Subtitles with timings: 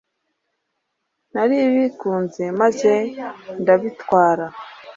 [1.33, 2.93] narabikunze maze
[3.61, 4.45] ndabitwara